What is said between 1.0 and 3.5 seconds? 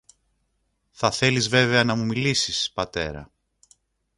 θέλεις βέβαια να του μιλήσεις, Πατέρα